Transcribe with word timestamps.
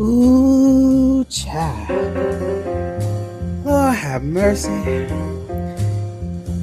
Ooh, 0.00 1.26
child. 1.26 1.90
Lord 3.66 3.94
have 3.94 4.22
mercy. 4.22 4.70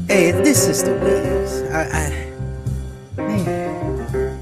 Hey, 0.08 0.32
this 0.32 0.68
is 0.68 0.84
the 0.84 0.94
Williams. 0.94 1.62
I, 1.72 1.84
I 3.16 3.22
man, 3.22 4.40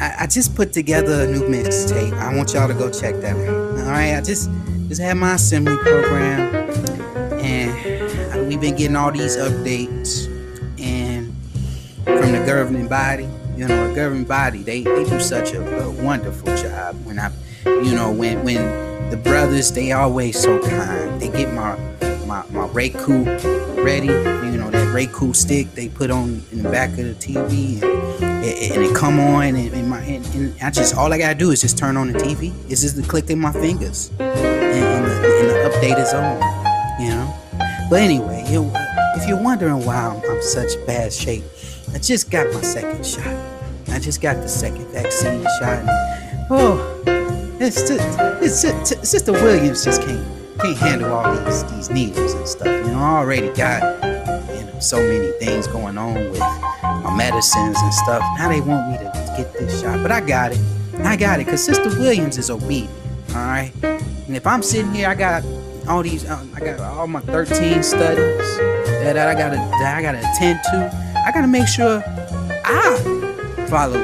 I, 0.00 0.14
I 0.20 0.26
just 0.26 0.54
put 0.56 0.72
together 0.72 1.24
a 1.24 1.26
new 1.26 1.42
mixtape. 1.42 2.14
I 2.14 2.34
want 2.34 2.54
y'all 2.54 2.68
to 2.68 2.72
go 2.74 2.90
check 2.90 3.16
that 3.16 3.36
out. 3.36 3.78
All 3.80 3.90
right, 3.90 4.14
I 4.14 4.22
just 4.22 4.48
just 4.88 5.02
had 5.02 5.18
my 5.18 5.34
assembly 5.34 5.76
program, 5.76 6.54
and 7.38 8.48
we've 8.48 8.62
been 8.62 8.76
getting 8.76 8.96
all 8.96 9.12
these 9.12 9.36
updates, 9.36 10.26
and 10.80 11.34
from 12.04 12.32
the 12.32 12.42
governing 12.46 12.88
body. 12.88 13.28
You 13.58 13.68
know, 13.68 13.88
the 13.88 13.94
governing 13.94 14.24
body, 14.24 14.62
they, 14.62 14.80
they 14.80 15.04
do 15.04 15.20
such 15.20 15.52
a, 15.52 15.82
a 15.82 15.90
wonderful 16.02 16.56
job. 16.56 16.96
When 17.04 17.18
I, 17.18 17.30
you 17.84 17.94
know, 17.94 18.10
when 18.12 18.44
when 18.44 19.10
the 19.10 19.16
brothers, 19.16 19.72
they 19.72 19.92
always 19.92 20.40
so 20.40 20.58
kind. 20.60 21.20
They 21.20 21.28
get 21.28 21.52
my 21.52 21.76
my 22.26 22.44
my 22.50 22.66
Roku 22.68 23.24
ready. 23.82 24.06
You 24.06 24.58
know 24.58 24.70
that 24.70 24.94
Roku 24.94 25.32
stick 25.32 25.72
they 25.74 25.88
put 25.88 26.10
on 26.10 26.42
in 26.52 26.62
the 26.62 26.70
back 26.70 26.90
of 26.90 26.96
the 26.96 27.14
TV, 27.14 27.82
and, 27.82 28.44
and 28.44 28.84
it 28.84 28.96
come 28.96 29.18
on, 29.20 29.54
and, 29.54 29.72
and 29.72 29.88
my 29.88 30.00
and, 30.00 30.24
and, 30.34 30.54
I 30.62 30.70
just 30.70 30.96
all 30.96 31.12
I 31.12 31.18
gotta 31.18 31.34
do 31.34 31.50
is 31.50 31.60
just 31.60 31.76
turn 31.76 31.96
on 31.96 32.12
the 32.12 32.18
TV. 32.18 32.52
It's 32.70 32.82
just 32.82 32.96
the 32.96 33.02
click 33.02 33.28
of 33.30 33.38
my 33.38 33.52
fingers, 33.52 34.10
and, 34.18 34.30
and, 34.30 35.04
the, 35.04 35.38
and 35.40 35.50
the 35.50 35.70
update 35.70 35.98
is 35.98 36.14
on. 36.14 36.40
You 37.00 37.10
know. 37.10 37.34
But 37.90 38.00
anyway, 38.00 38.44
if 38.46 39.28
you're 39.28 39.42
wondering 39.42 39.84
why 39.84 39.96
I'm, 39.96 40.30
I'm 40.30 40.42
such 40.42 40.70
bad 40.86 41.12
shape, 41.12 41.44
I 41.92 41.98
just 41.98 42.30
got 42.30 42.52
my 42.54 42.62
second 42.62 43.04
shot. 43.04 43.26
I 43.88 43.98
just 43.98 44.22
got 44.22 44.36
the 44.36 44.48
second 44.48 44.86
vaccine 44.88 45.42
shot. 45.60 45.84
oh, 46.50 46.91
it's 47.62 47.90
it's 47.90 48.62
just, 48.62 49.06
Sister 49.06 49.32
Williams 49.32 49.84
just 49.84 50.02
can't 50.02 50.26
can't 50.60 50.76
handle 50.76 51.12
all 51.12 51.34
these 51.44 51.64
these 51.72 51.90
needles 51.90 52.34
and 52.34 52.48
stuff. 52.48 52.66
You 52.66 52.92
know, 52.92 52.98
I 52.98 53.18
already 53.18 53.50
got 53.50 53.82
you 54.56 54.64
know 54.64 54.80
so 54.80 54.96
many 55.00 55.30
things 55.38 55.66
going 55.66 55.96
on 55.96 56.14
with 56.14 56.40
my 56.40 57.14
medicines 57.16 57.76
and 57.80 57.94
stuff. 57.94 58.22
Now 58.38 58.48
they 58.48 58.60
want 58.60 58.90
me 58.90 58.98
to 58.98 59.34
get 59.36 59.52
this 59.52 59.80
shot, 59.80 60.02
but 60.02 60.10
I 60.10 60.20
got 60.20 60.52
it. 60.52 60.60
I 61.04 61.16
got 61.16 61.40
it 61.40 61.44
because 61.46 61.64
Sister 61.64 61.88
Williams 62.00 62.38
is 62.38 62.50
obedient. 62.50 62.90
All 63.30 63.36
right, 63.36 63.72
and 63.82 64.36
if 64.36 64.46
I'm 64.46 64.62
sitting 64.62 64.92
here, 64.92 65.08
I 65.08 65.14
got 65.14 65.44
all 65.88 66.02
these, 66.02 66.28
uh, 66.28 66.44
I 66.54 66.60
got 66.60 66.80
all 66.80 67.06
my 67.06 67.20
13 67.20 67.82
studies 67.82 68.58
that 69.02 69.16
I 69.16 69.34
gotta 69.34 69.56
that 69.56 69.96
I 69.96 70.02
gotta 70.02 70.18
attend 70.18 70.60
to. 70.64 71.22
I 71.26 71.30
gotta 71.32 71.48
make 71.48 71.68
sure 71.68 72.02
I 72.64 73.66
follow 73.68 73.98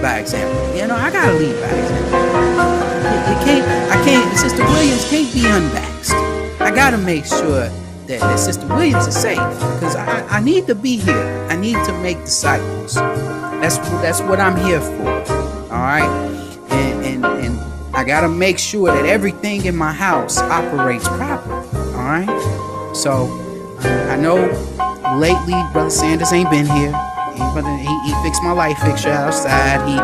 by 0.00 0.18
example. 0.18 0.76
You 0.76 0.86
know, 0.86 0.96
I 0.96 1.10
gotta 1.10 1.34
lead 1.34 1.60
by 1.60 1.68
example. 1.68 2.91
You 3.28 3.36
can't, 3.44 3.64
I 3.90 4.04
can't, 4.04 4.36
Sister 4.36 4.64
Williams 4.64 5.08
can't 5.08 5.32
be 5.32 5.42
unvaxxed. 5.42 6.60
I 6.60 6.70
gotta 6.74 6.98
make 6.98 7.24
sure 7.24 7.68
that, 8.06 8.20
that 8.20 8.38
Sister 8.38 8.66
Williams 8.66 9.06
is 9.06 9.16
safe 9.16 9.36
because 9.36 9.96
I, 9.96 10.26
I 10.26 10.40
need 10.40 10.66
to 10.66 10.74
be 10.74 10.96
here. 10.96 11.46
I 11.48 11.56
need 11.56 11.74
to 11.84 11.92
make 12.00 12.18
disciples. 12.20 12.94
That's 12.94 13.78
that's 14.02 14.20
what 14.20 14.40
I'm 14.40 14.56
here 14.64 14.80
for. 14.80 15.08
All 15.72 15.80
right, 15.80 16.08
and 16.70 17.04
and 17.04 17.24
and 17.24 17.58
I 17.94 18.04
gotta 18.04 18.28
make 18.28 18.58
sure 18.58 18.88
that 18.88 19.06
everything 19.06 19.64
in 19.66 19.76
my 19.76 19.92
house 19.92 20.38
operates 20.38 21.06
properly. 21.06 21.68
All 21.94 22.02
right, 22.02 22.92
so 22.94 23.28
I 24.10 24.16
know 24.16 24.36
lately, 25.16 25.54
Brother 25.72 25.90
Sanders 25.90 26.32
ain't 26.32 26.50
been 26.50 26.66
here. 26.66 26.92
He, 27.34 27.42
he, 27.42 28.00
he 28.08 28.22
fixed 28.22 28.42
my 28.42 28.52
light 28.52 28.76
fixture 28.78 29.10
outside. 29.10 29.86
He 29.88 29.98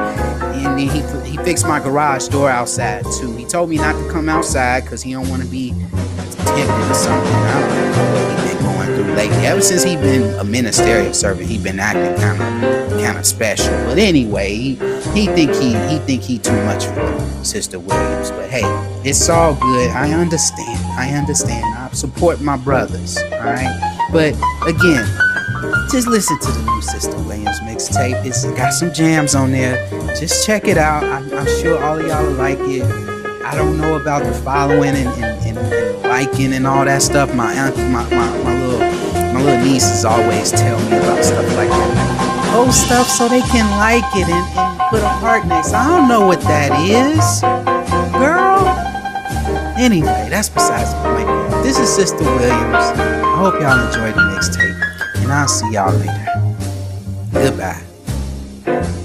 and 0.78 0.90
he, 0.90 1.00
he 1.28 1.36
fixed 1.38 1.66
my 1.66 1.80
garage 1.80 2.28
door 2.28 2.48
outside 2.48 3.04
too. 3.18 3.34
He 3.36 3.44
told 3.44 3.70
me 3.70 3.76
not 3.76 3.92
to 3.92 4.10
come 4.10 4.28
outside 4.28 4.84
because 4.84 5.02
he 5.02 5.12
don't 5.12 5.28
want 5.28 5.42
to 5.42 5.48
be 5.48 5.70
tempted 5.70 6.90
or 6.90 6.94
something. 6.94 7.32
I 7.32 7.60
don't 7.60 7.96
know 7.96 8.12
what 8.12 8.40
he 8.40 8.54
been 8.54 8.62
going 8.62 8.94
through 8.94 9.14
lately. 9.14 9.46
Ever 9.46 9.60
since 9.60 9.82
he 9.82 9.96
been 9.96 10.38
a 10.38 10.44
ministerial 10.44 11.12
servant, 11.12 11.48
he 11.48 11.58
been 11.58 11.80
acting 11.80 12.16
kind 12.20 12.64
of 12.64 13.02
kind 13.02 13.18
of 13.18 13.26
special. 13.26 13.72
But 13.86 13.98
anyway, 13.98 14.54
he 14.54 14.74
he 15.14 15.26
think 15.26 15.52
he 15.54 15.74
he 15.88 15.98
think 15.98 16.22
he 16.22 16.38
too 16.38 16.64
much 16.64 16.86
for 16.86 17.44
Sister 17.44 17.78
Williams. 17.78 18.30
But 18.30 18.50
hey, 18.50 18.62
it's 19.04 19.28
all 19.28 19.54
good. 19.54 19.90
I 19.90 20.12
understand. 20.12 20.80
I 20.98 21.12
understand. 21.14 21.64
I 21.76 21.88
support 21.92 22.40
my 22.40 22.56
brothers. 22.56 23.16
All 23.16 23.38
right. 23.40 23.96
But 24.12 24.34
again, 24.66 25.06
just 25.90 26.06
listen 26.06 26.38
to 26.38 26.52
the 26.52 26.62
new 26.62 26.82
Sister 26.82 27.16
Williams 27.22 27.60
mixtape. 27.60 28.24
It's 28.24 28.44
got 28.52 28.72
some 28.72 28.92
jams 28.92 29.34
on 29.34 29.52
there. 29.52 29.88
Just 30.18 30.46
check 30.46 30.68
it 30.68 30.76
out. 30.76 31.02
I'm, 31.02 31.32
I'm 31.32 31.46
sure 31.60 31.82
all 31.82 31.98
of 31.98 32.06
y'all 32.06 32.30
like 32.32 32.58
it. 32.60 32.82
I 33.44 33.54
don't 33.54 33.78
know 33.78 33.96
about 33.96 34.24
the 34.24 34.32
following 34.32 34.94
and, 34.94 35.08
and, 35.08 35.46
and, 35.46 35.58
and 35.58 36.02
liking 36.02 36.52
and 36.52 36.66
all 36.66 36.84
that 36.84 37.00
stuff. 37.00 37.34
My 37.34 37.54
aunt, 37.54 37.76
my, 37.90 38.04
my, 38.10 38.42
my 38.44 38.66
little 38.66 38.78
my 39.32 39.42
little 39.42 39.64
nieces 39.64 40.04
always 40.04 40.50
tell 40.50 40.78
me 40.90 40.96
about 40.96 41.24
stuff 41.24 41.46
like 41.56 41.68
that. 41.70 42.50
Post 42.52 42.86
stuff 42.86 43.06
so 43.08 43.28
they 43.28 43.40
can 43.40 43.64
like 43.78 44.04
it 44.16 44.28
and, 44.28 44.58
and 44.58 44.80
put 44.90 45.00
a 45.00 45.08
heart 45.08 45.46
next. 45.46 45.72
I 45.72 45.88
don't 45.88 46.08
know 46.08 46.26
what 46.26 46.40
that 46.42 46.72
is, 46.84 47.40
girl. 48.12 48.66
Anyway, 49.78 50.28
that's 50.28 50.48
besides 50.48 50.92
the 50.92 51.00
point. 51.02 51.62
This 51.62 51.78
is 51.78 51.88
Sister 51.88 52.24
Williams. 52.24 52.74
I 52.74 53.36
hope 53.38 53.60
y'all 53.60 53.78
enjoyed 53.86 54.14
the 54.14 54.20
mixtape, 54.34 54.87
and 55.28 55.36
I'll 55.36 55.46
see 55.48 55.70
y'all 55.72 55.92
later. 55.92 56.26
Goodbye. 57.32 58.97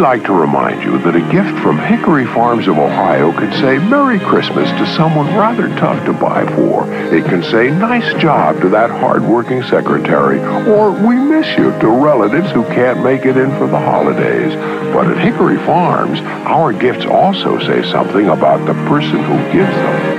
Like 0.00 0.24
to 0.24 0.32
remind 0.32 0.82
you 0.82 0.98
that 0.98 1.14
a 1.14 1.20
gift 1.30 1.62
from 1.62 1.78
Hickory 1.78 2.24
Farms 2.24 2.66
of 2.66 2.78
Ohio 2.78 3.32
can 3.32 3.52
say 3.60 3.78
Merry 3.78 4.18
Christmas 4.18 4.68
to 4.70 4.86
someone 4.96 5.26
rather 5.36 5.68
tough 5.76 6.02
to 6.06 6.14
buy 6.14 6.46
for. 6.56 6.90
It 7.14 7.26
can 7.26 7.42
say 7.42 7.70
nice 7.70 8.14
job 8.20 8.62
to 8.62 8.70
that 8.70 8.90
hardworking 8.90 9.62
secretary, 9.64 10.40
or 10.66 10.90
we 10.90 11.16
miss 11.16 11.46
you 11.58 11.70
to 11.80 11.88
relatives 11.88 12.50
who 12.50 12.64
can't 12.64 13.04
make 13.04 13.26
it 13.26 13.36
in 13.36 13.50
for 13.58 13.66
the 13.66 13.78
holidays. 13.78 14.54
But 14.94 15.06
at 15.08 15.18
Hickory 15.18 15.58
Farms, 15.66 16.20
our 16.48 16.72
gifts 16.72 17.04
also 17.04 17.58
say 17.58 17.82
something 17.90 18.28
about 18.28 18.64
the 18.66 18.74
person 18.88 19.22
who 19.22 19.36
gives 19.52 19.74
them. 19.74 20.09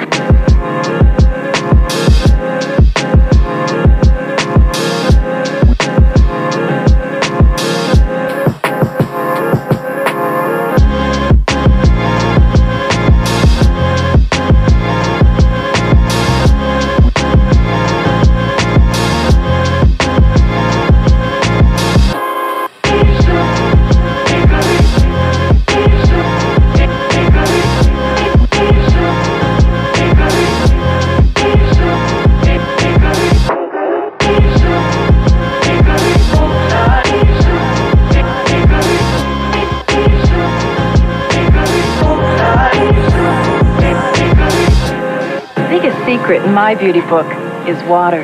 My 46.71 46.79
beauty 46.79 47.01
book 47.01 47.27
is 47.67 47.83
water. 47.83 48.23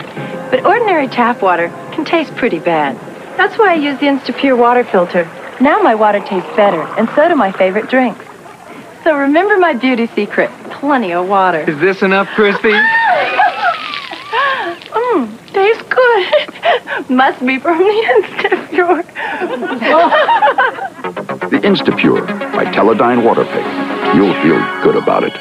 But 0.49 0.65
ordinary 0.65 1.09
tap 1.09 1.41
water 1.41 1.67
can 1.91 2.05
taste 2.05 2.33
pretty 2.37 2.59
bad. 2.59 2.95
That's 3.35 3.57
why 3.57 3.71
I 3.71 3.73
use 3.73 3.99
the 3.99 4.05
Instapure 4.05 4.57
water 4.57 4.85
filter. 4.85 5.25
Now 5.59 5.81
my 5.81 5.95
water 5.95 6.21
tastes 6.21 6.49
better, 6.55 6.81
and 6.97 7.09
so 7.09 7.27
do 7.27 7.35
my 7.35 7.51
favorite 7.51 7.89
drinks. 7.89 8.23
So 9.03 9.17
remember 9.17 9.57
my 9.57 9.73
beauty 9.73 10.07
secret, 10.15 10.49
plenty 10.69 11.11
of 11.11 11.27
water. 11.27 11.69
Is 11.69 11.77
this 11.79 12.03
enough, 12.03 12.29
Crispy? 12.35 12.69
Mmm, 14.95 15.29
tastes 15.51 15.83
good. 15.89 17.09
Must 17.09 17.45
be 17.45 17.59
from 17.59 17.79
the 17.79 18.01
Instapure. 18.15 19.03
the 21.49 21.59
Instapure 21.67 22.25
by 22.53 22.63
Teledyne 22.63 23.23
Waterpik. 23.27 23.65
You'll 24.15 24.33
feel 24.41 24.59
good 24.83 24.95
about 24.95 25.25
it. 25.25 25.33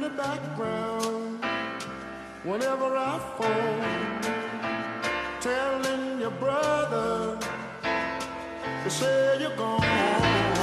in 0.00 0.16
the 0.16 0.16
background 0.16 1.44
whenever 2.42 2.96
I 2.96 3.18
fall. 3.36 3.80
Telling 5.40 6.20
your 6.20 6.30
brother 6.30 7.38
to 8.84 8.90
say 8.90 9.40
you're 9.40 9.56
gone. 9.56 10.59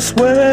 This 0.00 0.14
world, 0.14 0.49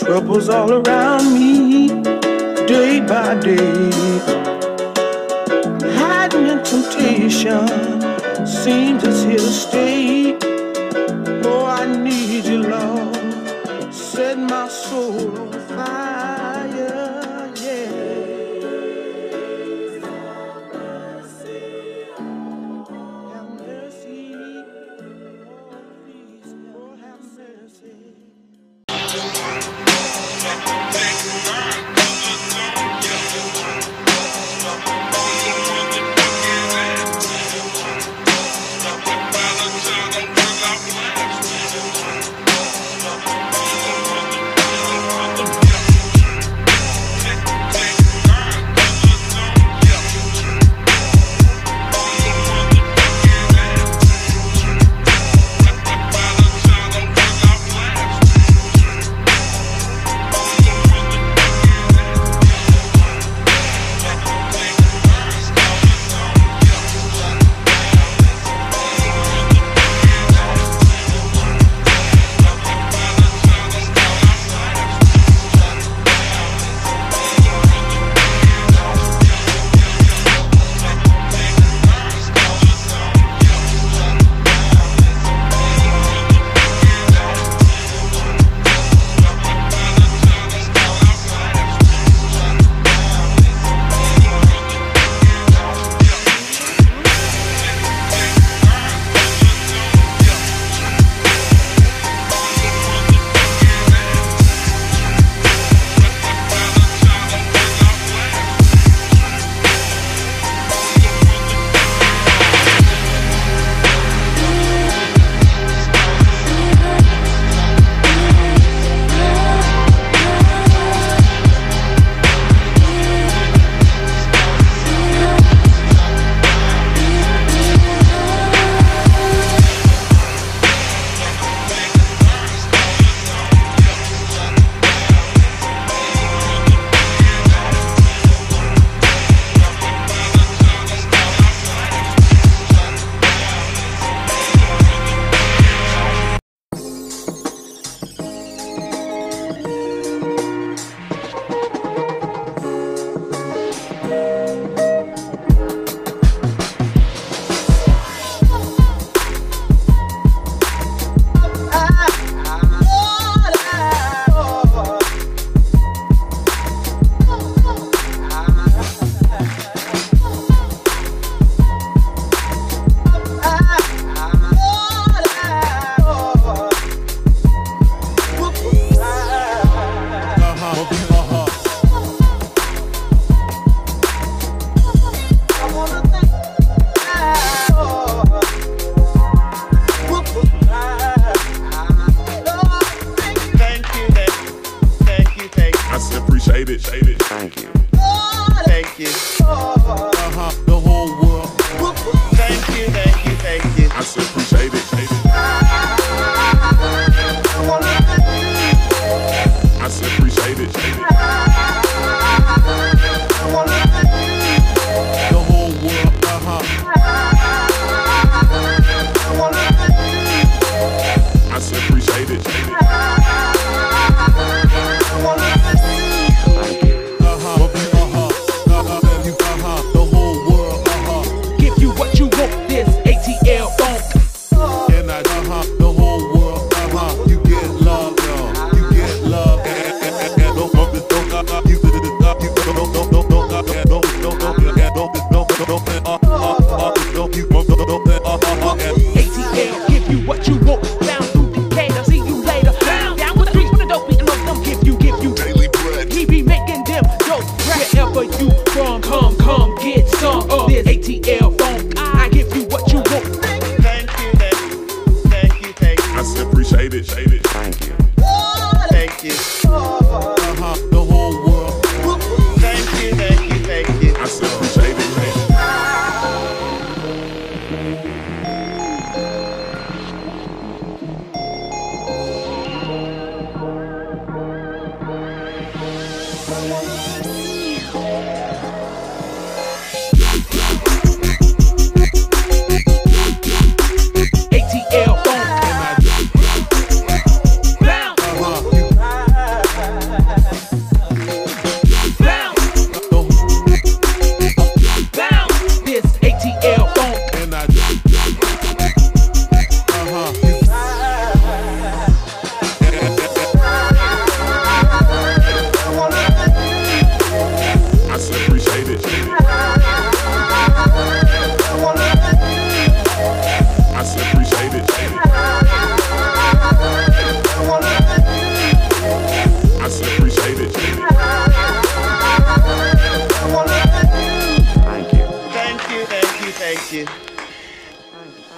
Troubles 0.00 0.48
all 0.48 0.72
around 0.72 1.34
me, 1.34 1.88
day 2.66 3.00
by 3.06 3.34
day. 3.40 3.90
Hiding 5.98 6.46
in 6.46 6.62
temptation 6.64 7.68
seems 8.46 9.04
it's 9.04 9.24
here 9.24 9.36
to 9.36 9.52
stay. 9.52 10.13